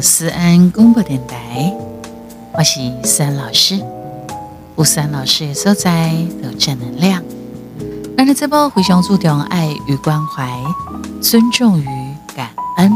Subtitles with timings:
[0.00, 1.74] 思安广播电台，
[2.52, 3.80] 我是思安老师。
[4.76, 7.22] 吴思安老师也所在有正能量。
[8.16, 10.50] 那你这波非常注重爱与关怀、
[11.20, 11.86] 尊重与
[12.36, 12.92] 感恩。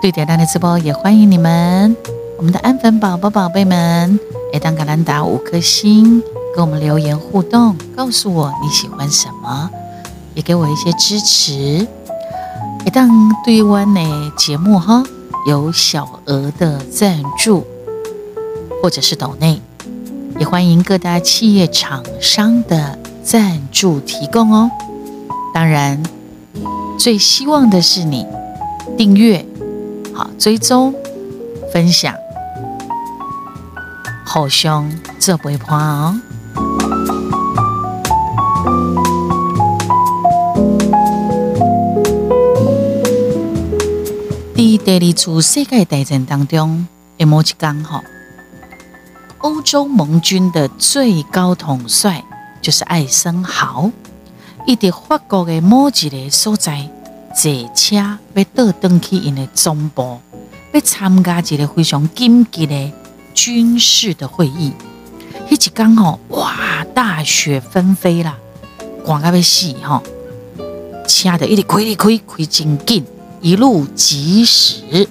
[0.00, 1.96] 对点亮的直播也欢迎你们，
[2.38, 4.18] 我们的安粉宝宝宝贝们，
[4.52, 6.22] 也当格兰达五颗星，
[6.54, 9.70] 跟我们留言互动，告诉我你喜欢什么，
[10.34, 11.52] 也给我一些支持。
[12.86, 13.08] 一旦
[13.44, 14.00] 对湾的
[14.36, 15.02] 节目哈
[15.46, 17.66] 有小额的赞助，
[18.82, 19.60] 或者是岛内，
[20.38, 24.70] 也欢迎各大企业厂商的赞助提供哦。
[25.52, 26.02] 当然，
[26.98, 28.26] 最希望的是你
[28.96, 29.44] 订阅、
[30.14, 30.94] 好追踪、
[31.70, 32.14] 分享，
[34.24, 36.18] 好兄这不会破哦。
[44.96, 48.00] 第二次世界大战当中，有某一刚好，
[49.38, 52.22] 欧洲盟军的最高统帅
[52.62, 53.90] 就是艾森豪，
[54.68, 56.88] 伊伫法国的某一个所在
[57.34, 57.96] 坐车
[58.34, 60.20] 要倒登去因的总部，
[60.72, 62.92] 要参加一个非常紧急的
[63.34, 64.72] 军事的会议。
[65.50, 68.38] 迄一刚好，哇，大雪纷飞啦，
[69.04, 70.00] 赶到要死吼，
[71.08, 73.04] 车的一直开，一直开，开真紧。
[73.44, 75.06] 一路疾驶，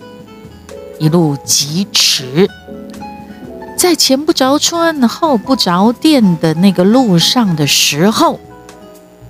[0.98, 2.50] 一路疾驰，
[3.78, 8.40] 在前不着村后不着店的那个路上的时候，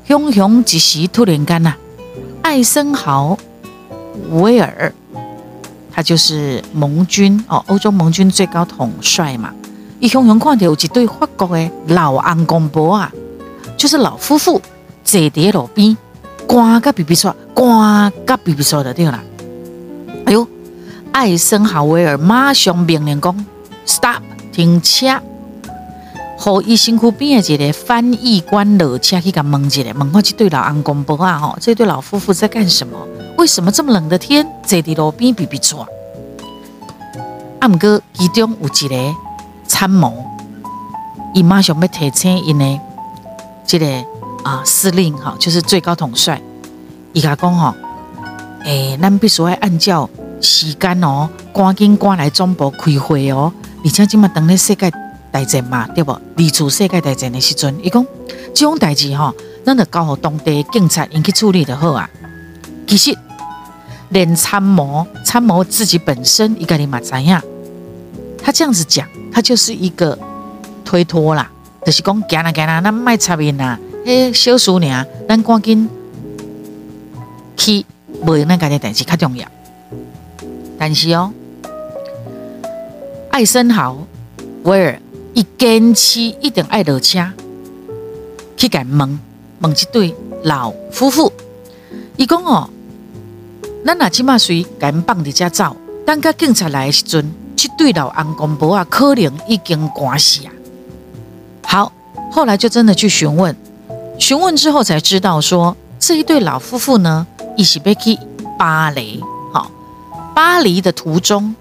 [0.08, 1.76] 熊熊几时突然间呐，
[2.44, 3.38] 艾森豪
[4.30, 4.94] 威尔，
[5.92, 9.54] 他就是盟军哦，欧洲盟军最高统帅嘛。
[10.00, 13.12] 一熊熊看到有一对法国的老安公婆啊，
[13.76, 14.62] 就是老夫妇
[15.04, 15.98] 坐在路边。
[16.48, 19.24] 刮个比比说，刮个比比说的对了。
[20.26, 20.46] 哎呦，
[21.14, 23.46] 艾森豪威尔马上命令讲
[23.86, 25.18] ，stop 停车，
[26.38, 32.98] 和伊身躯边的一个翻译官落车去甲问一下，问看这对老安公婆啊，吼，这对老夫妇在干什么？
[33.38, 35.88] 为什么这么冷的天，坐伫路边比比说？
[37.62, 39.16] 啊，毋过其中有一个
[39.66, 40.14] 参谋，
[41.34, 42.82] 伊马上要提醒因呢，
[43.66, 43.86] 这个。
[44.44, 46.42] 啊，司令哈，就是最高统帅，
[47.14, 47.74] 伊甲讲吼，
[48.66, 50.10] 诶，咱必须要按照
[50.42, 53.54] 时间哦，赶紧赶来总部开会哦。
[53.86, 54.92] 而且即嘛等咧世界
[55.32, 56.12] 大战嘛，对不？
[56.12, 58.06] 二次世界大战的时阵，伊讲
[58.54, 59.34] 这种代志吼，
[59.66, 62.10] 咱得交互当地警察因去处理就好啊。
[62.88, 63.16] 其实
[64.10, 67.40] 连参谋参谋自己本身伊个你嘛知影，
[68.44, 70.18] 他这样子讲，他就是一个
[70.84, 71.50] 推脱啦，
[71.86, 73.78] 就是讲行啦行啦，咱卖插面啦。
[74.06, 75.90] 诶，小事尔，咱赶紧
[77.58, 77.86] 去
[78.26, 79.48] 无用咱家己代志较重要。
[80.78, 81.32] 但是哦，
[83.30, 83.98] 艾森豪
[84.64, 85.00] 威尔
[85.34, 87.26] 伊坚持一定爱落车
[88.58, 89.20] 去甲问
[89.60, 91.32] 问这对老夫妇。
[92.18, 92.70] 伊讲哦，
[93.86, 95.76] 咱若即马随赶放伫遮走，
[96.06, 100.52] 等甲警察来时阵，这对老安公婆啊，可能已经关死啊。
[101.64, 101.92] 好，
[102.32, 103.56] 后来就真的去询问。
[104.20, 107.26] 询问之后才知道，说这一对老夫妇呢，
[107.56, 108.18] 伊是被去
[108.58, 109.22] 巴黎，
[109.52, 109.70] 好，
[110.34, 111.56] 巴黎的途中，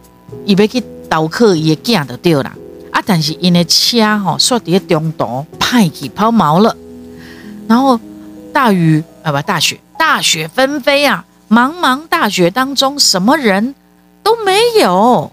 [0.45, 2.53] 伊被去刀客也见得掉了
[2.91, 6.75] 啊，但是因的车哈，说伫中途派去抛锚了，
[7.69, 8.01] 然后
[8.53, 13.75] 大雨啊不大雪，大雪纷飞啊，茫茫大雪当中，什么人
[14.23, 15.31] 都没有，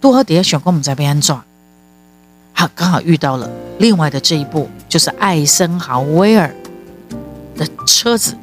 [0.00, 1.42] 多好底下选工我们在被安装。
[2.52, 6.54] 好，刚好遇到了另外的这一部，就是艾森豪威尔
[7.56, 8.36] 的车子。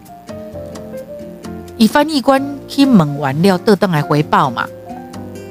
[1.78, 4.66] 以翻译官去问完了，得登来回报嘛。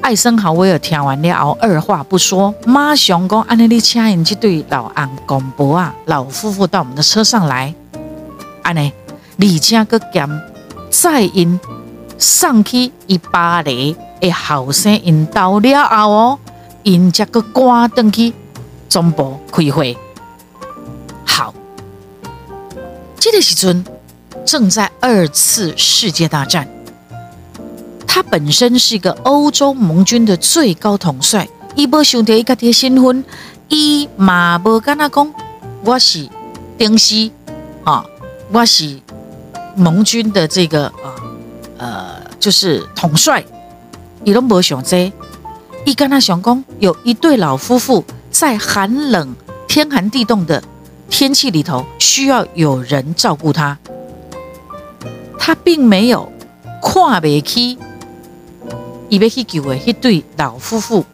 [0.01, 7.75] 艾森豪威尔听完了后，二话不说，马上讲：“安尼你请因这对老安公婆啊，老夫妇到我们的车上来。
[8.62, 8.93] 安尼，
[9.38, 10.29] 而且个兼
[10.91, 11.59] 载因
[12.19, 16.38] 上去伊巴黎的后生因到了后哦，
[16.82, 18.32] 因这个赶登去。”
[18.87, 19.97] 总部开会，
[21.25, 21.53] 好，
[23.19, 23.85] 这个时阵
[24.44, 26.69] 正在二次世界大战，
[28.06, 33.25] 他本身是一个欧洲盟军的最高统帅，伊无想到伊家己的身份，
[33.69, 35.35] 伊嘛无跟他讲，
[35.85, 36.29] 我是
[36.76, 37.32] 丁西
[37.85, 38.05] 啊，
[38.52, 39.00] 我是
[39.75, 41.14] 盟军的这个呃
[41.79, 43.44] 呃，就是统帅，
[44.25, 45.12] 伊拢无想这，
[45.85, 48.05] 伊跟他想讲，有一对老夫妇。
[48.31, 49.32] 在寒冷、
[49.69, 50.61] 天寒地冻的
[51.08, 53.79] 天气里头，需要有人照顾他。
[55.38, 56.31] 他并没有
[56.82, 57.78] 看不起
[59.08, 61.04] 以为去救的一对老夫妇，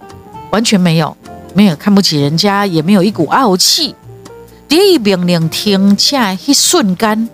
[0.50, 1.17] 完全没有，
[1.55, 3.94] 没有看不起人家，也没有一股傲气。
[4.69, 7.28] 第一命令停下一瞬间，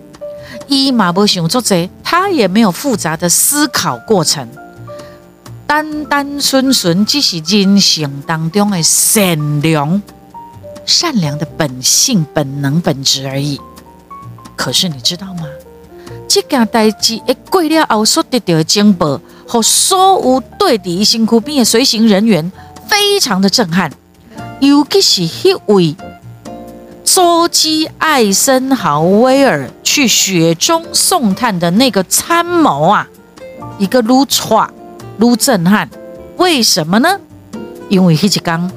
[0.67, 4.49] 伊嘛无想做这，他也没有复杂的思考过程，
[5.67, 10.01] 单单纯纯只是人性当中的善良、
[10.87, 13.61] 善良的本性、本能、本质而已。
[14.57, 15.47] 可是你知道吗？
[16.29, 22.51] 这件代志一过了后所得到的情报，和所有对敌辛苦边的随行人员
[22.89, 23.91] 非常的震撼，
[24.61, 25.97] 尤其是那位。
[27.05, 33.07] 阻击艾森豪威尔去雪中送炭的那个参谋啊，
[33.79, 34.69] 一个撸喘
[35.19, 35.89] 撸震撼，
[36.37, 37.09] 为什么呢？
[37.89, 38.71] 因为那一天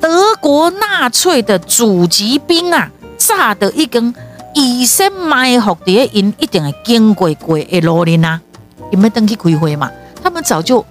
[0.00, 4.12] 德国纳粹的阻击兵啊，炸的一根
[4.56, 8.40] 以身埋伏的因一定会经过过的路林啊，
[8.90, 9.90] 有没有登去开会嘛？
[10.22, 10.82] 他们早就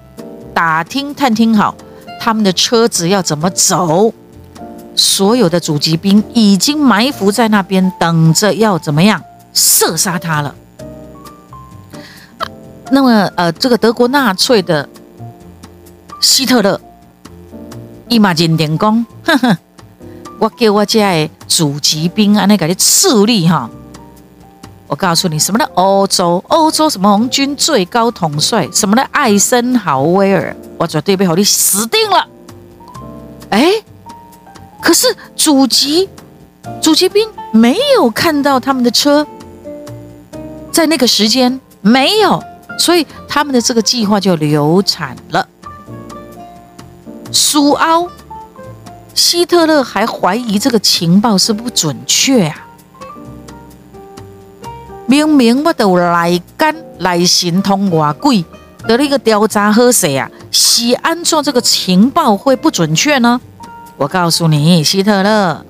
[0.54, 1.74] 打听探听好，
[2.22, 4.14] 他们的车子要怎么走。
[4.96, 9.20] 所有的阻击兵已经埋伏在那边，等着要怎么样
[9.52, 10.54] 射杀他了。
[12.92, 14.88] 那么，呃，这个德国纳粹的
[16.22, 16.80] 希特勒
[18.08, 19.58] 一马金点工，哼哼，
[20.38, 23.70] 我叫我家的阻击兵啊，那个的处理哈。
[24.88, 32.28] 我告诉你，什么的欧洲，欧洲什么红军最高统帅，什么的艾森豪威尔，我绝对被好你死定了。
[33.50, 33.72] 哎。
[34.82, 36.08] 可是主籍
[36.80, 39.26] 主籍兵没有看到他们的车，
[40.72, 42.40] 在那个时间没有，
[42.78, 45.48] 所以他们的这个计划就流产了。
[47.32, 48.08] 苏澳
[49.16, 52.68] 希特勒还怀疑这个情报是不准确啊！
[55.08, 58.44] 明明我都来干来行通外鬼
[58.84, 60.30] 的那个调查和谁啊？
[60.52, 63.40] 是安装这个情报会不准确呢？
[63.96, 65.64] 我告诉你，希特勒，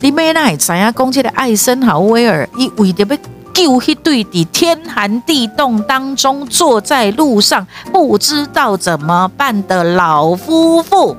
[0.00, 3.16] 你没奈知影讲这个艾森豪威尔，伊为着要
[3.54, 11.16] 救一对伫天寒地冻当中坐在路上不知道怎么办的老夫妇，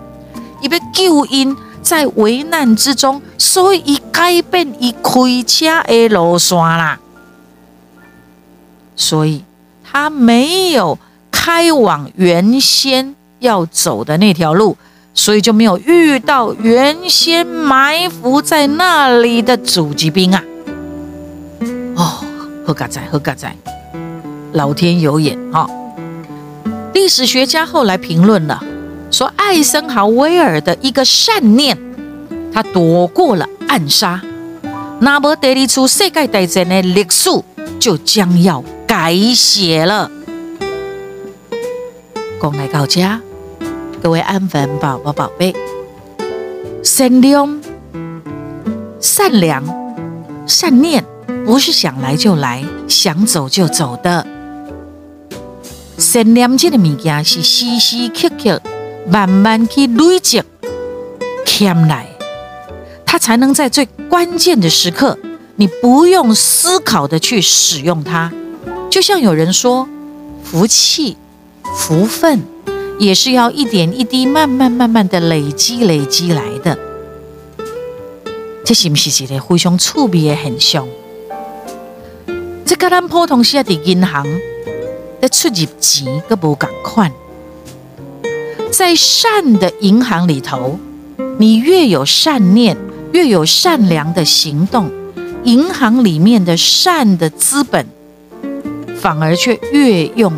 [0.61, 6.99] 伊要救因在危难之中，所以伊改变伊开车的路线啦。
[8.95, 9.43] 所以
[9.83, 10.97] 他没有
[11.31, 14.77] 开往原先要走的那条路。
[15.11, 20.41] 所以就没有遇到原先埋伏在那里的阻击兵啊！
[21.95, 22.23] 哦，
[22.65, 23.53] 何嘎仔，何嘎仔，
[24.53, 25.67] 老天有眼哈！
[26.93, 28.63] 历史学家后来评论了，
[29.11, 31.77] 说艾森豪威尔的一个善念，
[32.53, 34.21] 他躲过了暗杀，
[34.99, 37.29] 那么第二次世界大战的历史
[37.79, 40.09] 就将要改写了。
[42.41, 43.21] 讲来到家。
[44.01, 45.53] 各位安粉宝宝宝贝，
[46.81, 47.61] 善良、
[49.01, 49.61] 善良、
[50.47, 51.03] 善念
[51.45, 54.25] 不是想来就来，想走就走的。
[55.97, 58.61] 善良这个物件是时时刻刻
[59.07, 60.41] 慢慢去累积、
[61.45, 62.07] 添来，
[63.05, 65.17] 它才能在最关键的时刻，
[65.55, 68.31] 你不用思考的去使用它。
[68.89, 69.87] 就像有人说，
[70.43, 71.17] 福气、
[71.75, 72.43] 福分。
[72.99, 76.77] 也是要一点一滴、慢慢慢慢的累积、累积来的。
[78.65, 80.85] 这是不是一个非常趣味的现象？
[82.65, 84.27] 这跟咱普通时的银行
[85.21, 87.09] 在出入钱都无共款。
[88.71, 90.79] 在善的银行里头，
[91.37, 92.77] 你越有善念，
[93.11, 94.89] 越有善良的行动，
[95.43, 97.85] 银行里面的善的资本
[98.99, 100.31] 反而却越用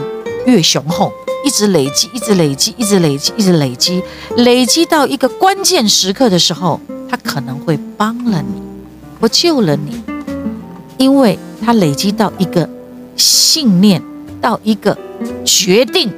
[0.45, 1.11] 越雄厚。
[1.43, 4.03] 一直累积，一直累积，一直累积，一直累积，
[4.37, 8.61] 累积到一个关键时刻的时候，他可能会帮了你，
[9.19, 10.01] 或救了你，
[10.97, 12.69] 因为他累积到一个
[13.15, 14.01] 信念，
[14.39, 14.97] 到一个
[15.43, 16.11] 决定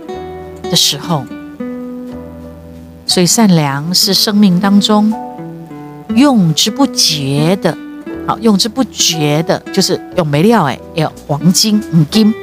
[0.63, 1.25] 的时候。
[3.13, 5.13] 所以善良是生命当中
[6.15, 7.77] 用之不竭的，
[8.25, 12.33] 好用之不竭的，就是用没料哎，要黄金五金。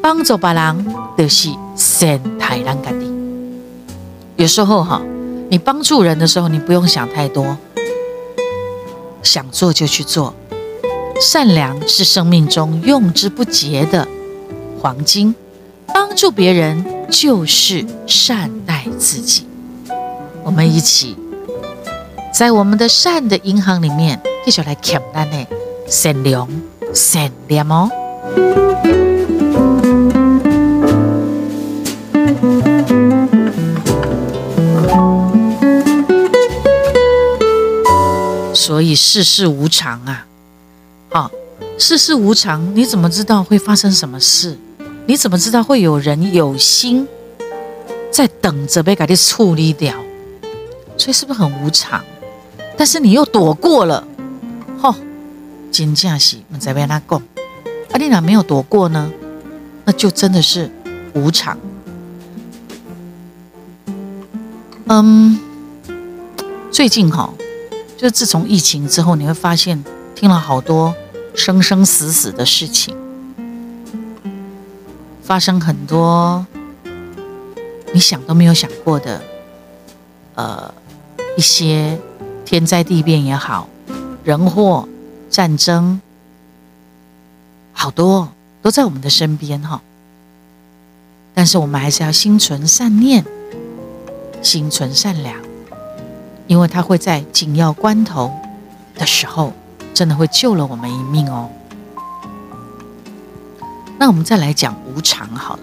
[0.00, 0.86] 帮助别人
[1.18, 2.98] 就是善太人家的。
[4.36, 5.02] 有时候哈，
[5.48, 7.56] 你帮助人的时候，你不用想太多，
[9.24, 10.32] 想做就去做。
[11.20, 14.06] 善良是生命中用之不竭的
[14.80, 15.34] 黄金，
[15.92, 19.49] 帮助别人就是善待自己。
[20.44, 21.16] 我们一起
[22.32, 25.46] 在我们的善的银行里面，继续来欠咱呢
[25.88, 26.48] 善良、
[26.94, 27.90] 善良哦。
[38.54, 40.26] 所以世事无常啊，
[41.10, 41.30] 好、
[41.78, 44.56] 世事无常，你怎么知道会发生什么事？
[45.06, 47.08] 你怎么知道会有人有心
[48.12, 49.92] 在等着被给你处理掉？
[51.00, 52.04] 所以是不是很无常？
[52.76, 54.06] 但是你又躲过了，
[54.78, 54.94] 吼，
[55.70, 57.22] 金价喜，我在边他讲，
[57.92, 59.10] 阿丽娜没有躲过呢，
[59.86, 60.70] 那就真的是
[61.14, 61.56] 无常。
[64.88, 65.40] 嗯，
[66.70, 67.32] 最近哈，
[67.96, 69.82] 就自从疫情之后，你会发现
[70.14, 70.94] 听了好多
[71.34, 72.94] 生生死死的事情，
[75.22, 76.44] 发生很多
[77.94, 79.22] 你想都没有想过的，
[80.34, 80.74] 呃，
[81.36, 81.98] 一些
[82.44, 83.68] 天灾地变也好，
[84.24, 84.88] 人祸、
[85.30, 86.00] 战争，
[87.72, 88.28] 好多
[88.62, 89.80] 都在我们的身边哈。
[91.34, 93.24] 但是我们还是要心存善念。
[94.42, 95.36] 心存善良，
[96.46, 98.32] 因为他会在紧要关头
[98.94, 99.52] 的时候，
[99.92, 101.50] 真的会救了我们一命哦。
[103.98, 105.62] 那我们再来讲无常好了，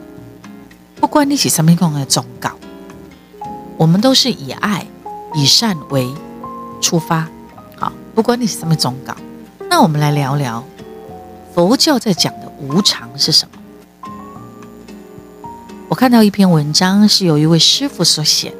[0.97, 2.51] 不管你是什么样的忠告，
[3.77, 4.85] 我们都是以爱、
[5.33, 6.13] 以善为
[6.81, 7.27] 出发。
[7.75, 9.15] 好，不管你是什么宗教，
[9.69, 10.63] 那我们来聊聊
[11.53, 14.11] 佛教在讲的无常是什么。
[15.89, 18.57] 我看到一篇文章，是有一位师傅所写的。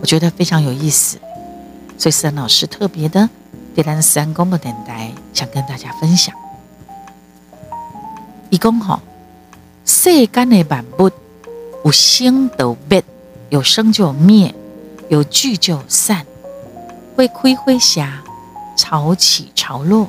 [0.00, 1.18] 我觉得非常有意思，
[1.96, 3.28] 所以森老师特别的
[3.74, 6.34] 对咱三公的电台想跟大家分享。
[8.50, 9.00] 一共哈，
[9.84, 11.10] 世间的万物
[11.84, 13.04] 有生就灭，
[13.50, 14.54] 有生就有灭，
[15.12, 16.24] 有聚就有散，
[17.14, 18.22] 会开会下，
[18.74, 20.08] 潮起潮落。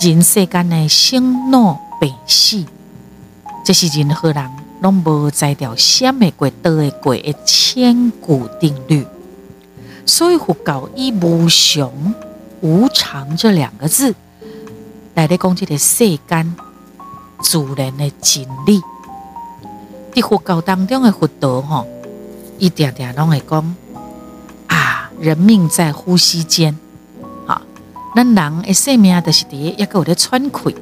[0.00, 2.64] 人世间的生老病死，
[3.62, 4.50] 这是任何人。
[4.80, 9.04] 拢无在条什么过倒的过的千古定律，
[10.06, 11.92] 所以佛教以无常、
[12.62, 14.14] 无常这两个字
[15.14, 16.56] 来咧讲这个世间
[17.42, 18.80] 自然的真理。
[20.14, 21.86] 伫佛教当中的佛道吼，
[22.56, 23.76] 一点点拢会讲，
[25.20, 26.76] 人命在呼吸间。
[27.46, 27.60] 哈，
[28.14, 30.76] 咱人的生命就是伫一个有咧喘气。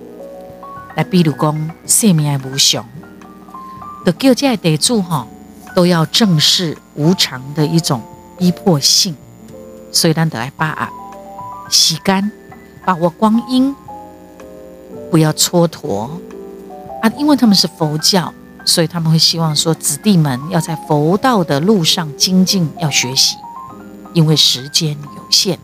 [0.94, 2.86] 来，比如讲生命的无常。
[4.04, 5.26] 的各界得住哈，
[5.74, 8.00] 都要正视无常的一种
[8.38, 9.16] 逼迫性，
[9.90, 10.88] 所以咱得来把啊
[11.68, 12.30] 洗干，
[12.84, 13.74] 把握光阴，
[15.10, 16.08] 不要蹉跎
[17.02, 17.10] 啊！
[17.18, 18.32] 因为他们是佛教，
[18.64, 23.36] 所以他们会希望说子弟们要在佛道的路上精进，要学习，
[24.16, 25.58] 因为时间有限。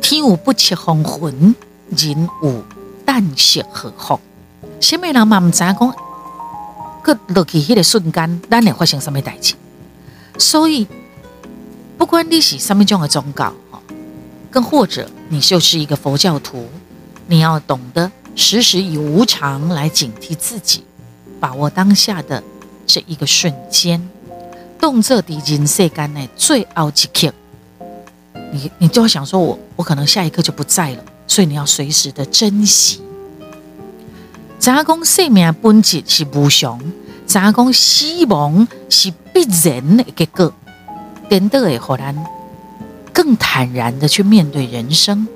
[0.00, 1.56] 天无不测风云，
[1.90, 2.62] 人无
[3.04, 4.20] 旦夕祸福。
[4.80, 5.94] 什么人嘛唔知讲？
[7.34, 9.54] 落去迄个瞬间，咱会发生什么代志？
[10.38, 10.86] 所以，
[11.96, 13.82] 不管你是什么种的忠告，哈，
[14.48, 16.68] 更或者你就是一个佛教徒，
[17.26, 20.84] 你要懂得时时以无常来警惕自己，
[21.40, 22.40] 把握当下的
[22.86, 24.08] 这一个瞬间，
[24.80, 27.32] 动作的人世间内最后一刻，
[28.52, 33.00] 你你就要想说，我我可能下一刻就不在了，所以你要随时的珍惜。
[34.58, 36.80] 咱讲生命本质是无常，
[37.26, 40.52] 咱讲死亡是必然的结果，
[41.28, 42.26] 真的会让咱
[43.12, 45.26] 更坦然的去面对人生。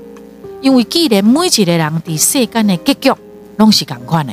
[0.61, 3.13] 因为既然每一个人伫世间的结局
[3.57, 4.33] 拢是共款的，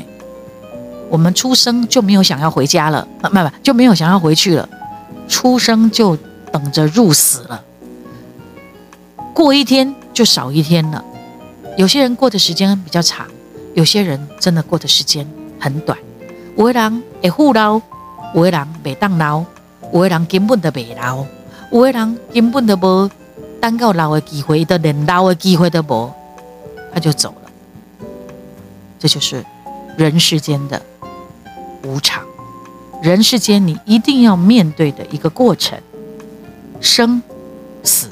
[1.10, 4.70] 我们出生就没有想要回家了，不不就没有想要回去了，
[5.30, 6.18] 出生就
[6.52, 7.64] 等着入死了，
[9.34, 11.06] 过一天就少一天了。
[11.78, 13.26] 有些人过的时间比较长。
[13.76, 15.26] 有些人真的过的时间
[15.60, 15.98] 很短，
[16.58, 17.80] 有的人会富老，
[18.34, 19.46] 有的人未当老，
[19.94, 21.24] 有的人根本都未老，
[21.72, 23.10] 有的人根本都无
[23.62, 26.12] 等到老的机会，都连老的机会都无，
[26.92, 28.08] 他就走了。
[28.98, 29.46] 这就是
[29.96, 30.82] 人世间的
[31.84, 32.26] 无常，
[33.02, 35.78] 人世间你一定要面对的一个过程，
[36.82, 37.22] 生
[37.84, 38.10] 死。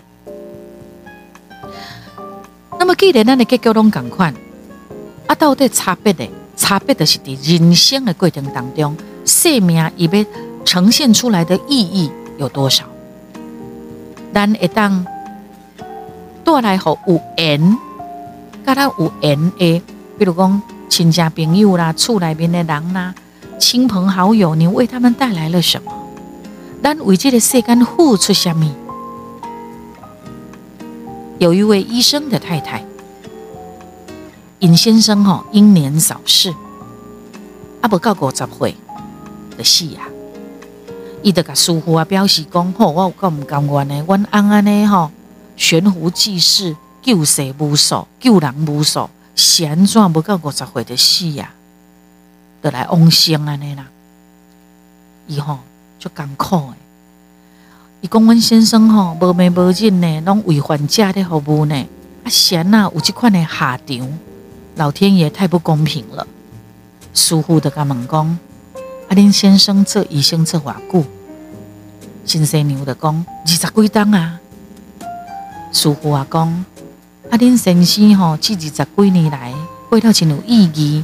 [2.80, 4.34] 那么既然咱的结构拢共款。
[5.28, 6.26] 啊，到底差别的
[6.56, 10.26] 差别的是伫人生的过程当中，生命伊要
[10.64, 12.86] 呈现出来的意义有多少？
[14.34, 15.06] 咱一当
[16.46, 17.78] 带来好有缘，
[18.66, 19.82] 甲他有缘的，
[20.18, 23.14] 比如讲亲戚朋友啦、厝内面的人啦、
[23.60, 25.92] 亲朋好友，你为他们带来了什么？
[26.82, 28.70] 咱为这个世间付出什么？
[31.40, 32.84] 有一位医生的太太。
[34.60, 36.52] 尹先生吼英年早逝，
[37.82, 38.76] 啊，无到五十岁
[39.58, 40.10] 的死啊！
[41.22, 45.12] 伊就甲师傅啊表示讲：吼，我有够毋甘愿的，阮安安尼吼，
[45.56, 51.52] 悬壶济世、救世无数、救人无数，是安怎无到五十岁就死呀？
[52.72, 53.86] 来往生安尼啦！
[55.28, 55.60] 伊吼
[56.00, 56.74] 足艰苦诶。
[58.02, 61.76] 伊讲阮先生吼无眠无忍呢，拢为患者咧服务呢。
[62.24, 64.20] 啊，贤啊，有即款诶下场，
[64.76, 66.26] 老天爷太不公平了。
[67.14, 68.40] 师傅就甲问讲：
[68.76, 71.04] 啊，恁先生做医生做偌久？
[72.24, 74.40] 新生娘就讲二十几档啊。
[75.72, 76.48] 师傅啊讲：
[77.30, 79.54] 啊，恁先生吼这二十几年来
[79.90, 81.04] 过了真有意义。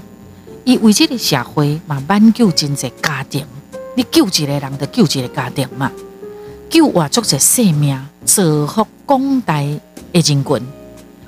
[0.64, 3.46] 伊为即个社会嘛挽救真侪家庭。
[3.96, 5.92] 你救一个人，就救一个家庭嘛。
[6.70, 9.80] 救活足者生命，造福广大的
[10.12, 10.62] 人群，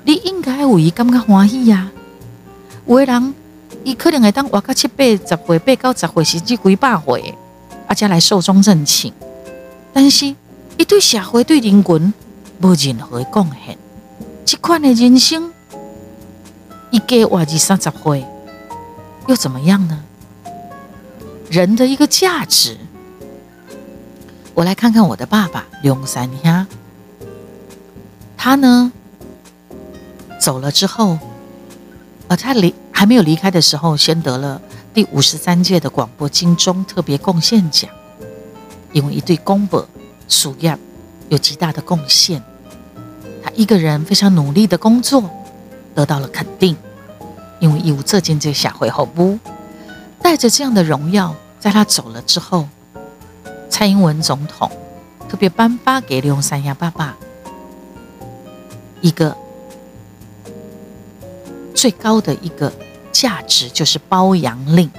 [0.04, 1.90] 你应该为伊感觉欢喜呀。
[2.86, 3.34] 有的人，
[3.84, 7.34] 伊可能会当活到七八十岁、八九十岁，甚至几百岁，
[7.86, 9.12] 啊，才来寿终正寝。
[9.92, 10.26] 但是，
[10.78, 12.14] 伊对社会、对人群
[12.60, 13.78] 无任何贡献，
[14.44, 15.52] 这款的人生，
[16.90, 18.24] 一加活二三十岁，
[19.26, 20.04] 又怎么样呢？
[21.50, 22.76] 人的一个价值。
[24.54, 26.66] 我来看看我的爸爸刘三兄，
[28.36, 28.90] 他呢
[30.40, 31.18] 走了之后，
[32.28, 34.60] 呃，他离还没有离开的时候，先得了
[34.94, 37.90] 第五十三届的广播金钟特别贡献奖，
[38.92, 39.86] 因为一对公伯
[40.28, 40.78] 属业
[41.28, 42.42] 有极大的贡献，
[43.44, 45.28] 他一个人非常努力的工作
[45.94, 46.74] 得到了肯定，
[47.58, 49.38] 因为义务这件这下回后不
[50.22, 52.66] 带着这样的荣耀，在他走了之后。
[53.68, 54.70] 蔡英文总统
[55.28, 57.14] 特别颁发给刘三亚爸爸
[59.02, 59.36] 一个
[61.74, 62.72] 最高的一个
[63.12, 64.90] 价值，就是包养令。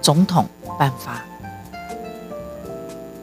[0.00, 0.46] 总统
[0.78, 1.22] 颁发，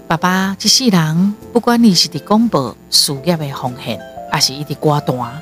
[0.07, 3.99] 爸爸这世人，不管你是伫公布事业的奉献，
[4.31, 5.41] 还是一直寡断，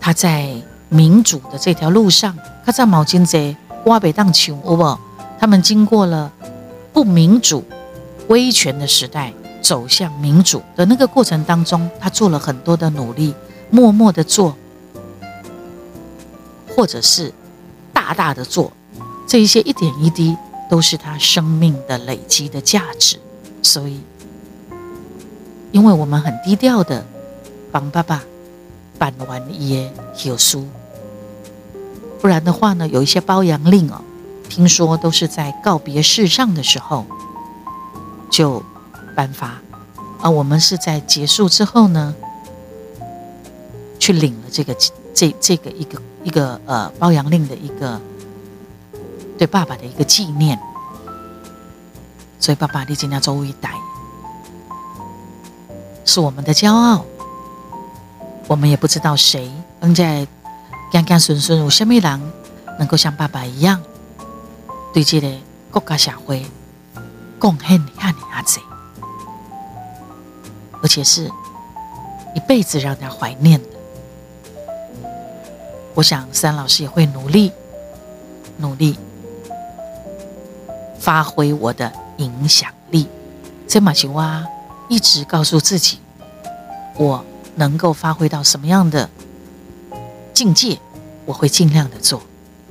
[0.00, 0.54] 他在
[0.90, 4.98] 民主的这条路上，他在毛巾在挖北荡穷，有无？
[5.38, 6.30] 他们经过了。
[6.92, 7.64] 不民主、
[8.26, 13.32] 威权的时代走向民主的那个过程当中，他做了很多的努力，
[13.70, 14.56] 默默的做，
[16.68, 17.32] 或者是
[17.92, 18.72] 大大的做，
[19.24, 20.36] 这一些一点一滴
[20.68, 23.16] 都是他生命的累积的价值。
[23.62, 24.00] 所以，
[25.70, 27.06] 因为我们很低调的
[27.70, 28.20] 帮爸爸
[28.98, 30.66] 办完一些手书，
[32.20, 34.00] 不然的话呢，有一些包养令哦。
[34.48, 37.06] 听说都是在告别世上的时候
[38.28, 38.60] 就
[39.14, 39.60] 颁发，
[40.20, 42.12] 而我们是在结束之后呢，
[44.00, 44.74] 去领了这个
[45.14, 48.00] 这这个一个一个呃包养令的一个
[49.38, 50.58] 对爸爸的一个纪念。
[52.40, 53.72] 所以爸爸，你今天周一代
[56.04, 57.04] 是我们的骄傲，
[58.48, 60.26] 我们也不知道谁能在
[60.90, 62.32] 干干顺顺有什么人
[62.78, 63.80] 能够像爸爸一样。
[64.92, 65.30] 对这个
[65.70, 66.44] 国家社会
[67.38, 68.60] 贡献看你阿姐，
[70.82, 71.30] 而且是
[72.34, 73.68] 一辈子让他怀念的。
[75.94, 77.52] 我想三老师也会努力
[78.56, 78.98] 努力
[80.98, 83.08] 发挥我的影响力。
[83.68, 84.44] 这马青蛙
[84.88, 86.00] 一直告诉自己，
[86.96, 87.24] 我
[87.54, 89.08] 能够发挥到什么样的
[90.40, 90.78] 境界，
[91.26, 92.22] 我会尽量的做。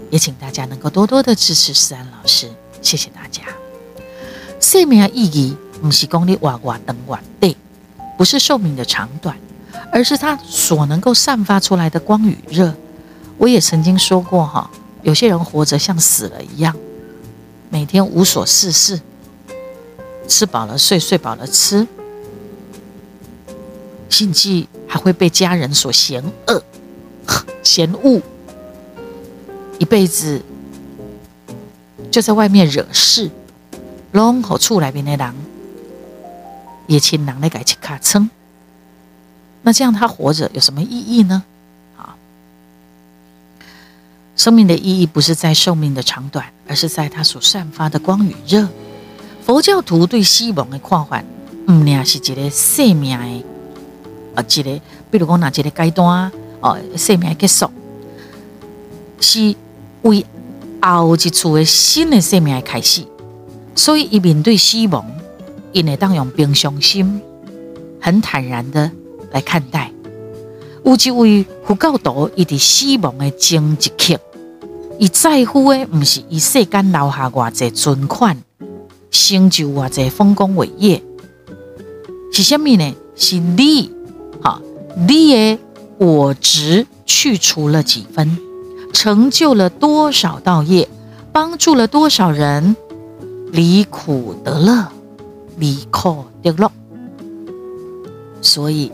[0.10, 2.50] 也请大家能够多多的支持思安老师，
[2.82, 3.44] 谢谢大家。
[4.60, 7.56] 生命的意义不是功力哇哇等哇对，
[8.18, 9.38] 不是寿命的长短，
[9.94, 12.74] 而是它所能够散发出来的光与热。
[13.38, 14.72] 我也曾经说过哈，
[15.04, 16.76] 有些人活着像死了一样，
[17.70, 19.00] 每天无所事事，
[20.28, 21.86] 吃饱了睡，睡饱了吃，
[24.10, 26.64] 甚至还会被家人所嫌恶、
[27.64, 28.22] 嫌恶。
[29.78, 30.42] 一辈子
[32.12, 33.30] 就在外面惹事，
[34.12, 35.34] 拢好厝来边的人，
[36.88, 38.30] 也请人来改去卡称。
[39.62, 41.44] 那这样他活着有什么意义呢？
[41.98, 42.16] 啊，
[44.36, 48.68] 生命的意义不是在寿命的长短，而是在它所散发的光与热。
[49.46, 51.24] 佛教徒对死亡的看法，
[51.68, 53.46] 唔呢是一个生命的，
[54.36, 57.70] 啊，一个，比如讲哪一个阶段，哦，生命结束
[59.20, 59.56] 是。
[60.04, 60.26] 为
[60.82, 63.04] 后一处的新的生命开始，
[63.76, 65.06] 所以一面对死亡，
[65.74, 67.22] 因会当用平常心、
[68.00, 68.90] 很坦然的
[69.34, 69.92] 来看待。
[70.86, 74.18] 有一位佛教徒，伊伫死亡的前一刻，
[74.98, 78.42] 伊在乎的毋是伊世间留下偌济存款、
[79.12, 81.04] 成就偌济丰功伟业，
[82.32, 82.96] 是虾米呢？
[83.18, 83.92] 是你
[85.06, 85.60] 你的
[86.00, 88.38] 我执去除了几分，
[88.94, 90.88] 成就了多少道业，
[91.34, 92.78] 帮助了多少人
[93.52, 94.88] 离苦得乐，
[95.58, 96.72] 离苦得乐。
[98.42, 98.94] 所以，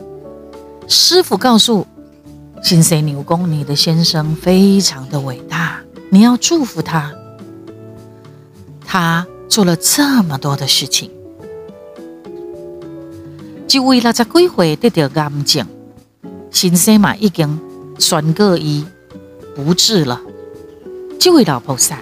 [0.87, 1.85] 师傅告诉
[2.63, 7.13] 新生牛公，你的先生非常的伟大，你要祝福他。
[8.83, 11.11] 他做了这么多的事情，
[13.67, 15.67] 就为了在几岁得到癌症，
[16.55, 17.59] 先生嘛已经
[17.99, 18.85] 宣告伊
[19.53, 20.21] 不治了。
[21.19, 21.99] 这位老菩萨，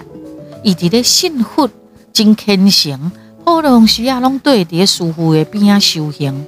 [0.62, 1.68] 伊伫咧信佛、
[2.12, 3.10] 真虔诚，
[3.44, 6.46] 普通时啊拢对伫师傅的边啊修行。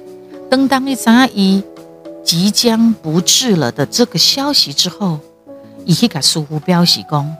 [0.49, 1.63] 等当伊知影伊
[2.23, 5.19] 即将不治了的这个消息之后，
[5.83, 7.35] 伊去甲师傅表示讲，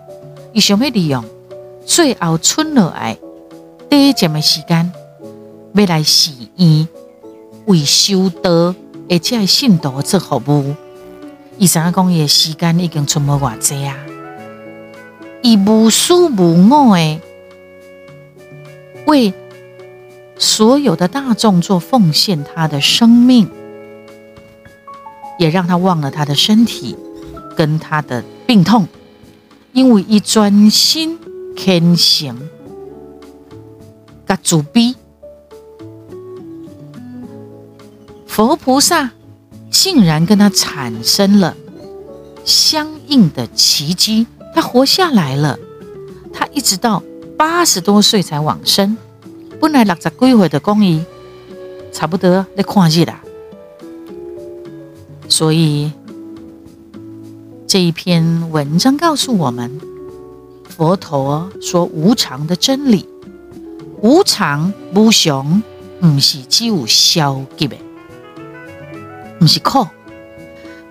[0.51, 1.23] 伊想要利用
[1.86, 3.17] 最后剩落来
[3.89, 4.91] 短暂的时间，
[5.75, 6.86] 要来寺院
[7.67, 8.75] 为修道
[9.10, 10.76] 而且信徒做服务。
[11.58, 13.98] 伊知影讲伊的时间已经剩无偌济啊，
[15.41, 17.20] 伊无私无我诶
[19.06, 19.34] 为。
[20.39, 23.50] 所有的大众做奉献，他的生命
[25.39, 26.96] 也让他忘了他的身体
[27.56, 28.88] 跟他的病痛，
[29.74, 31.17] 因为一专心
[31.58, 32.38] 虔诚、
[34.28, 34.96] 甲主逼，
[38.38, 39.10] 佛菩萨
[39.71, 41.58] 竟然跟他产生了
[42.45, 45.58] 相应的奇迹，他活下来了，
[46.32, 47.02] 他一直到
[47.36, 48.95] 八十多岁才往生。
[49.60, 51.04] 本来六十几岁的公仪，
[51.91, 53.23] 差不多在看日啦。
[55.28, 55.91] 所以
[57.65, 59.82] 这一篇文章告诉我们，
[60.69, 63.10] 佛陀说无常的真理，
[64.04, 65.63] 无常无常，
[66.00, 67.76] 不是只有消极的，
[69.39, 69.88] 不是苦。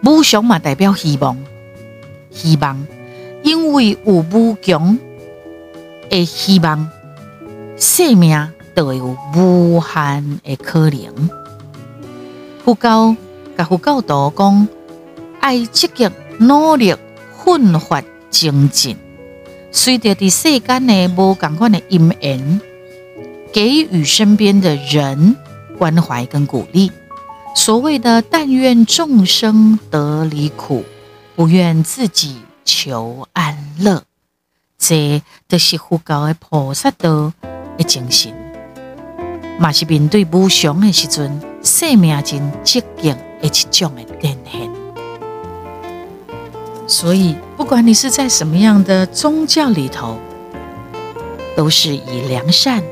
[0.03, 1.37] 无常嘛代表希望，
[2.31, 2.87] 希望，
[3.43, 4.99] 因为有无穷
[6.09, 6.89] 的希望，
[7.77, 8.53] 生命。
[8.77, 11.31] 都有无限的可能。
[12.63, 13.17] 佛教
[13.57, 14.69] 甲佛教徒讲，
[15.41, 16.95] 爱积极努力
[17.43, 18.95] 奋发精进，
[19.73, 22.61] 随着伫世间的无共款的因缘，
[23.51, 25.35] 给予身边的人
[25.79, 26.93] 关怀跟鼓励。
[27.57, 30.85] 所谓的但愿众生得离苦，
[31.35, 34.05] 不愿自己求安乐，
[34.79, 37.33] 这都是佛教的菩萨道
[37.79, 38.31] 的精神。
[39.59, 44.71] 嘛是面对无常的时阵，生命真积极的一种的展现。
[46.87, 50.19] 所以，不管你是在什么样的宗教里头，
[51.57, 52.85] 都是以良善、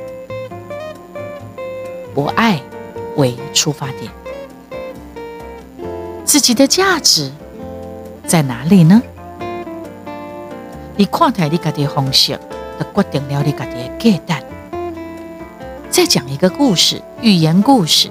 [2.14, 2.60] 博爱
[3.16, 4.10] 为出发点。
[6.24, 7.30] 自己的价值
[8.26, 9.02] 在哪里呢？
[10.96, 12.38] 你看待你家己的方式，
[12.78, 14.46] 就决定了你家己的价值。
[15.90, 18.10] 再讲一个故事，寓言故事。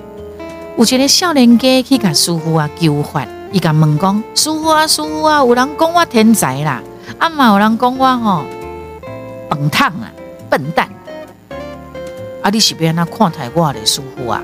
[0.78, 6.82] 有一个少年家去甲师傅啊求法，伊甲问讲：师傅啊，师傅啊，有人讲我天才啦，
[7.18, 8.44] 啊嘛有人讲我吼
[9.50, 10.12] 笨蛋啊，
[10.50, 10.88] 笨蛋。
[12.42, 14.42] 啊，你是变那看待我的师傅啊？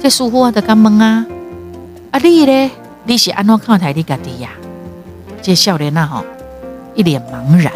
[0.00, 1.26] 这师傅啊，就甲问啊，
[2.18, 2.70] 你咧，
[3.04, 4.50] 你是安怎看待你家己呀？
[5.40, 6.24] 这少年啊吼，
[6.94, 7.72] 一脸茫然。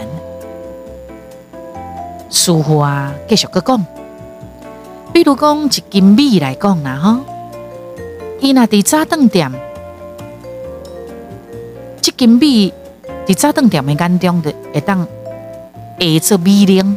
[2.29, 3.87] 师傅啊，继续个讲。
[5.13, 7.19] 比如讲一斤米来讲啦，吼，
[8.41, 9.53] 伊那伫早顿店，
[12.01, 12.73] 一斤米
[13.27, 16.97] 伫早顿店的眼中的会当下做米零，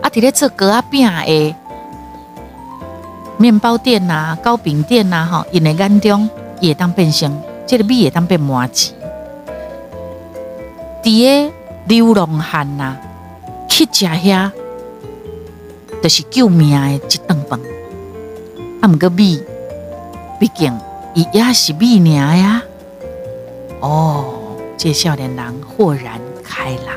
[0.00, 1.54] 啊，伫咧做糕仔饼的
[3.38, 6.28] 面包店呐、糕饼店呐，吼，因的眼中
[6.60, 8.90] 也当变成这个米也当变麻糬，
[11.02, 11.52] 伫个
[11.86, 12.96] 流浪汉呐
[13.68, 14.50] 去食遐。
[16.02, 17.60] 就是救命的一顿饭，
[18.80, 19.40] 啊，毋过米，
[20.40, 20.76] 毕竟
[21.14, 22.60] 伊也是米尔呀。
[23.78, 24.34] 哦，
[24.76, 26.96] 这少年人豁然开朗，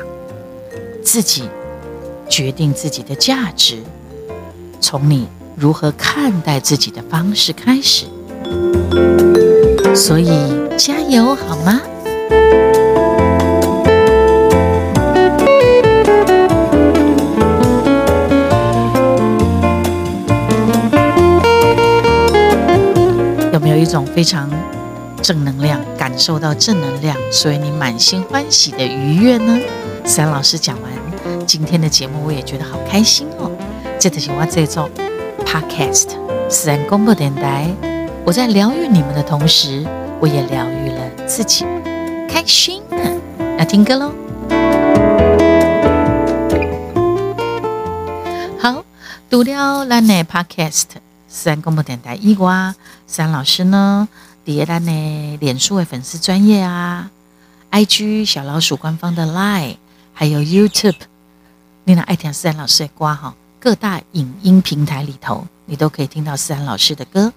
[1.04, 1.48] 自己
[2.28, 3.80] 决定自己的价值，
[4.80, 8.04] 从你如何看待自己的方式开始。
[9.94, 10.28] 所以
[10.76, 11.80] 加油好吗？
[23.52, 24.50] 有没有一种非常
[25.22, 29.58] 正能量，感受到正能量，所以你满心欢喜的愉悦呢。
[30.04, 30.92] 三老师讲完
[31.46, 33.50] 今天的节目，我也觉得好开心哦。
[33.98, 34.90] 这就是我这种
[35.46, 36.08] podcast
[36.48, 37.72] 自然广播电台
[38.24, 39.86] 我在疗愈你们的同时，
[40.20, 41.64] 我也疗愈了自己，
[42.28, 42.82] 开心。
[43.56, 44.12] 要听歌喽。
[48.58, 48.84] 好，
[49.30, 50.82] 读了咱的 Podcast，
[51.28, 52.74] 自然公播电台以外，
[53.06, 54.08] 三老师呢，
[54.44, 57.10] 第二咱的脸书的粉丝专业啊
[57.70, 59.76] ，IG 小老鼠官方的 Line，
[60.12, 60.96] 还有 YouTube，
[61.84, 67.32] 你那爱听三老师的歌哈，各大影音平台里头，你都可以听到三老师的歌。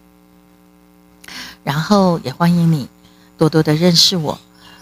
[1.63, 2.87] 然后也欢迎你
[3.37, 4.39] 多多的认识我。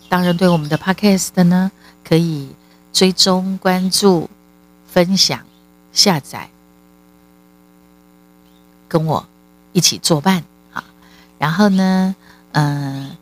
[0.09, 1.71] 当然，对我们的 Podcast 呢，
[2.03, 2.49] 可以
[2.93, 4.29] 追踪、关注、
[4.87, 5.39] 分享、
[5.91, 6.49] 下载，
[8.87, 9.25] 跟我
[9.73, 10.83] 一起作伴啊。
[11.37, 12.15] 然后呢，
[12.53, 13.17] 嗯，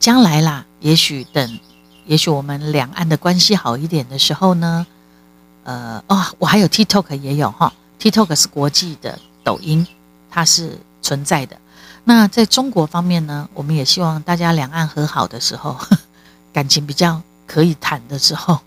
[0.00, 1.60] 将来啦，也许等，
[2.06, 4.86] 也许我们两岸的关系好一点的时候呢，
[5.66, 9.84] 呃，哦，我还有 TikTok 也有哈，TikTok 是国际的抖音，
[10.30, 11.56] 它是存在的。
[12.04, 15.76] 那在中国方面呢，我们也希望大家两岸和好的时候，
[16.54, 18.60] 感情比较可以谈的时候，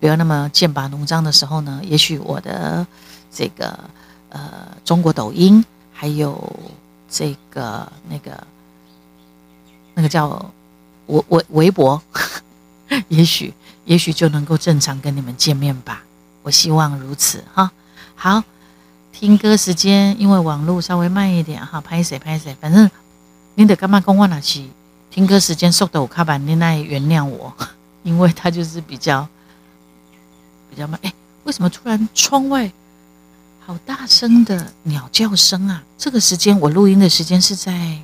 [0.00, 2.84] 不要那么剑拔弩张的时候呢，也许我的
[3.30, 3.78] 这个
[4.30, 6.56] 呃中国抖音，还有
[7.08, 8.46] 这个那个
[9.94, 10.44] 那个叫
[11.06, 12.02] 微微微博，
[13.06, 16.02] 也许也许就能够正常跟你们见面吧。
[16.42, 17.70] 我希望如此哈。
[18.14, 18.42] 好。
[19.14, 22.90] 听歌时间，因为网络稍微慢一点哈，拍谁拍谁，反正
[23.54, 24.68] 你得干嘛跟我拿起
[25.12, 27.54] 听歌时间速度卡板，你那原谅我，
[28.02, 29.28] 因为它就是比较
[30.68, 30.98] 比较慢。
[31.04, 31.12] 哎，
[31.44, 32.72] 为什么突然窗外
[33.64, 35.84] 好大声的鸟叫声啊？
[35.96, 37.98] 这个时间我录音的时间是在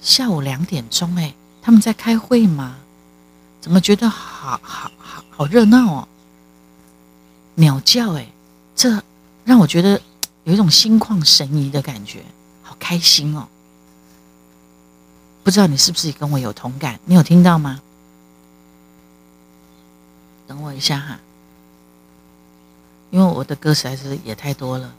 [0.00, 2.76] 下午两点钟，哎，他们在开会吗？
[3.60, 6.08] 怎么觉得好好好好好热闹哦？
[7.54, 8.26] 鸟叫，哎，
[8.74, 9.02] 这。
[9.44, 10.00] 让我觉得
[10.44, 12.24] 有一种心旷神怡的感觉，
[12.62, 13.48] 好开心哦！
[15.42, 17.00] 不知道你是不是跟我有同感？
[17.04, 17.80] 你有听到吗？
[20.46, 21.18] 等我一下哈，
[23.10, 24.94] 因为我的歌实在是也太多了，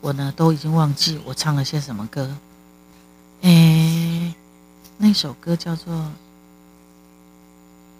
[0.00, 2.34] 我呢都已经忘记我唱了些什么歌。
[3.42, 4.34] 哎，
[4.96, 6.10] 那首歌叫做……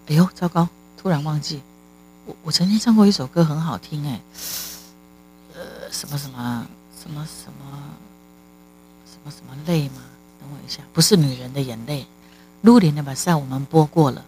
[0.09, 0.69] 哎呦，糟糕！
[0.97, 1.62] 突然忘记，
[2.27, 4.21] 我我曾经唱过一首歌，很好听哎。
[5.55, 6.66] 呃什么什么
[7.03, 7.83] 什么什么
[9.07, 10.03] 什么什么泪吗？
[10.38, 12.07] 等我一下，不是女人的眼泪。
[12.62, 14.25] 露莲的把赛我们播过了。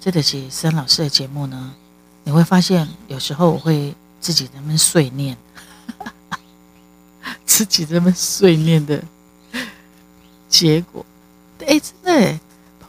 [0.00, 1.74] 这的是森老师的节目呢，
[2.24, 5.36] 你会发现有时候我会自己那么碎念，
[7.44, 9.04] 自己这么碎念的
[10.48, 11.04] 结果，
[11.66, 12.40] 哎，真的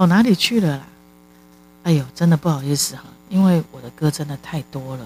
[0.01, 0.83] 跑哪里去了啦？
[1.83, 5.05] 哎呦，真的不好意思哈，因为我的歌真的太多了。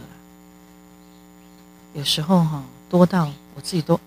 [1.93, 3.99] 有时候哈多到我自己都，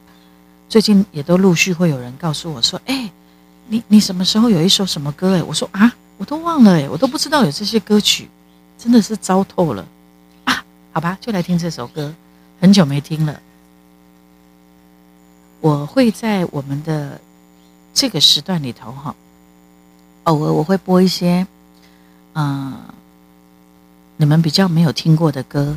[0.67, 3.11] 最近也都陆续会有人告诉我说：“哎，
[3.67, 8.27] 你你什么时候有一首什么歌？”哎，我说啊，我都忘了哎，我都不知道有这些歌曲，
[8.79, 9.87] 真的是糟透了
[10.45, 10.65] 啊！
[10.95, 12.15] 好吧，就来听这首歌，
[12.63, 13.39] 很久没听了。
[15.61, 17.21] 我会在我们的
[17.93, 19.15] 这个时段里头哈，
[20.29, 21.47] 偶尔我会播一些
[22.35, 22.79] 嗯
[24.17, 25.77] 你们比较没有听过的歌，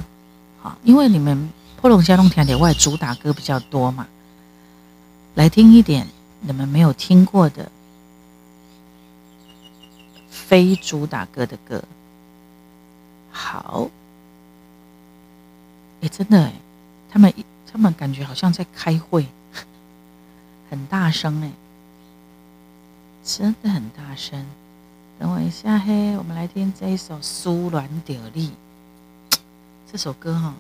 [0.62, 1.50] 好，因为你们。
[1.82, 4.06] 破龙加龙甜点外主打歌比较多嘛，
[5.34, 6.08] 来听一点
[6.42, 7.72] 你们没有听过的
[10.30, 11.84] 非主打歌的歌。
[13.32, 13.90] 好，
[16.02, 16.54] 哎，真的哎，
[17.10, 17.34] 他们
[17.72, 19.26] 他们感觉好像在开会，
[20.70, 21.52] 很大声哎，
[23.24, 24.46] 真的很大声。
[25.20, 28.50] 等我一下嘿，我们来听这一首《苏软屌力》
[29.92, 30.56] 这首歌哈。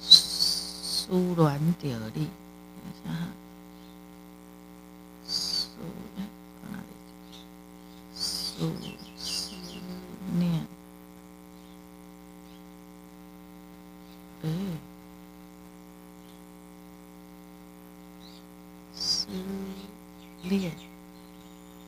[0.00, 3.28] 苏软掉力，等一下哈。
[5.26, 5.78] 苏
[6.64, 6.86] 哪里？
[8.14, 8.72] 苏
[9.16, 9.52] 思
[10.34, 10.66] 念。
[14.42, 14.48] 哎，
[18.94, 19.26] 思
[20.42, 20.72] 念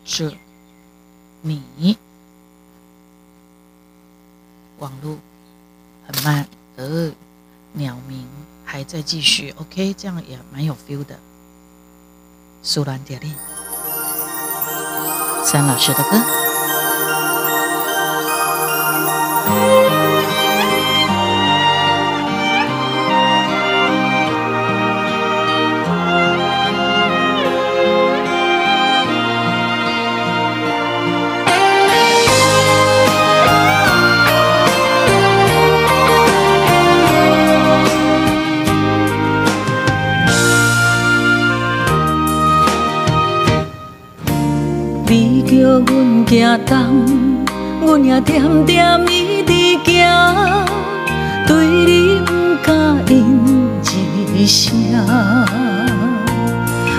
[0.08, 0.32] 着
[1.42, 1.96] 你。
[4.78, 5.18] 网络
[6.06, 7.12] 很慢，呃，
[7.74, 8.26] 鸟鸣。
[8.70, 11.18] 还在继续，OK，这样也蛮有 feel 的。
[12.62, 13.32] 苏兰蝶丽，
[15.42, 16.10] 三老师的歌。
[45.86, 46.76] 阮行东，
[47.80, 49.50] 阮也点点伊伫
[49.84, 50.66] 行，
[51.46, 51.50] 对
[51.86, 53.16] 你不敢应
[54.34, 54.74] 一声。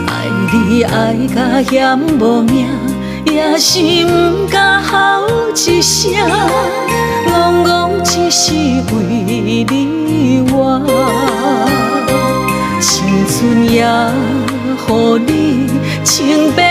[0.08, 0.10] 爱
[0.52, 2.68] 你爱甲嫌无命，
[3.26, 6.14] 也是不敢吼一声。
[7.28, 7.68] 戆戆
[8.04, 10.82] 只是为你活，
[12.80, 13.38] 青春
[13.72, 13.84] 也
[14.88, 14.90] 予
[15.28, 15.30] 你，
[16.04, 16.69] 清白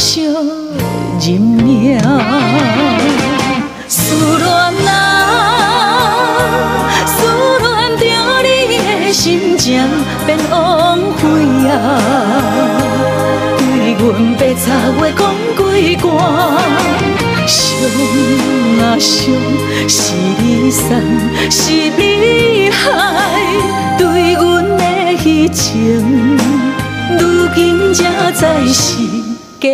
[0.00, 2.00] 惜人命。
[3.86, 4.48] 思恋
[4.88, 4.96] 啊，
[7.04, 7.16] 思
[7.60, 8.02] 恋着
[8.42, 8.80] 你的
[9.12, 9.68] 心情
[10.24, 11.22] 变枉费
[11.68, 11.70] 啊！
[13.98, 14.02] 阮
[14.36, 14.64] 白插
[14.96, 15.20] 话讲
[15.54, 15.60] 几
[15.96, 16.08] 关，
[17.46, 17.60] 伤
[18.80, 19.28] 啊伤，
[19.86, 20.00] 是
[20.38, 20.88] 你送，
[21.50, 21.60] 是
[21.98, 22.80] 你害，
[23.98, 24.40] 对阮
[24.78, 24.82] 的
[25.18, 26.38] 迄情，
[27.18, 27.20] 如
[27.54, 28.40] 今才知
[28.72, 28.82] 是
[29.60, 29.68] 假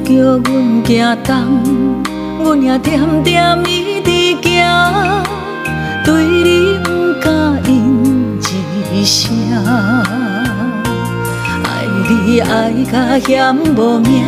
[0.00, 1.34] 叫阮行动，
[2.42, 4.08] 阮也点点伊伫
[4.42, 5.22] 行，
[6.04, 6.88] 对你不
[7.20, 7.30] 敢
[7.66, 8.38] 应
[8.92, 9.34] 一声。
[11.64, 11.68] 爱
[12.08, 14.24] 你爱甲嫌无命，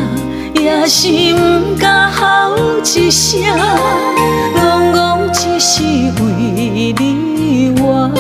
[0.55, 3.41] 也是不敢吼一声。
[4.55, 8.11] 戆戆只是为你活，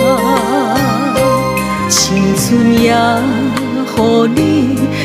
[1.88, 2.94] 青春也
[3.98, 4.00] 予
[4.34, 4.38] 你，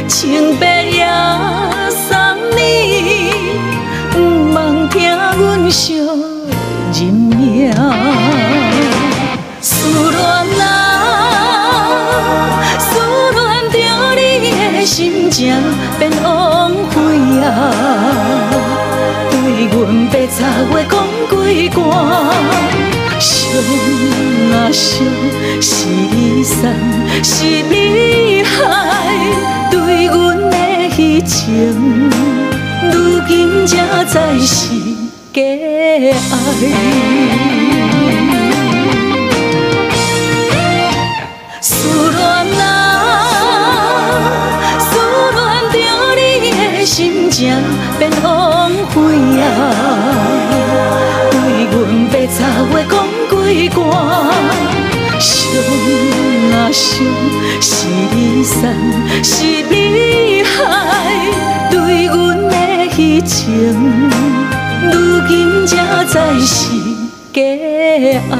[0.07, 1.03] 清白也。
[5.35, 6.07] 阮惜人
[7.11, 7.73] 命，
[9.59, 9.71] 思
[10.11, 10.15] 恋
[10.61, 10.63] 啊，
[12.77, 12.81] 思
[13.33, 13.37] 恋
[13.71, 13.75] 着
[14.15, 14.53] 你的
[14.85, 14.95] 心
[15.31, 15.41] 情
[15.97, 16.95] 变枉费
[17.41, 17.47] 啊！
[19.31, 19.33] 对
[19.71, 19.75] 阮
[20.09, 20.37] 白插
[20.69, 20.93] 话讲
[21.29, 21.33] 几
[21.69, 21.81] 关，
[23.19, 23.27] 伤
[24.53, 24.91] 啊伤，
[25.59, 26.69] 是你送，
[27.23, 28.59] 是你害，
[29.71, 30.57] 对阮的
[30.95, 32.09] 虚情，
[32.91, 34.67] 如今才知是。
[35.33, 37.32] 假爱，
[57.61, 58.61] 是你送，
[59.23, 60.61] 是你害，
[61.69, 63.39] 对阮的虚情。
[64.91, 64.91] 如
[65.27, 65.31] 今
[65.65, 66.13] 才知
[66.45, 66.55] 是
[67.31, 67.41] 假
[68.31, 68.35] 爱。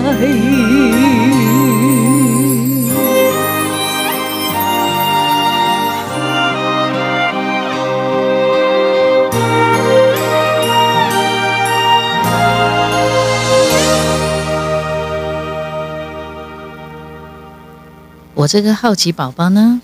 [18.43, 19.79] 我这个好奇宝宝呢，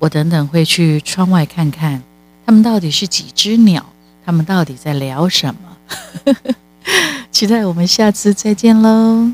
[0.00, 2.02] 我等等会去窗外看看，
[2.44, 3.86] 他们到底是几只鸟，
[4.26, 6.34] 他们到底在聊什么。
[7.30, 9.30] 期待我们下次再见喽。